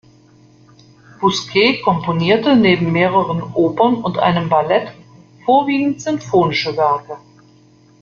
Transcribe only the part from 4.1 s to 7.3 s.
einem Ballett vorwiegend sinfonische Werke.